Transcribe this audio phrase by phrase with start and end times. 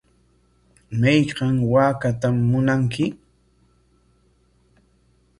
[1.01, 3.05] ¿Mayqan waakaatam munanki?